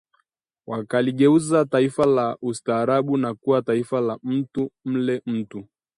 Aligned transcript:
Wakaligeuza 0.67 1.65
taifa 1.65 2.05
la 2.05 2.37
Ustaarabu 2.41 3.17
na 3.17 3.33
kuwa 3.33 3.61
taifa 3.61 4.01
la 4.01 4.17
mtu-mle-mtu 4.23 5.65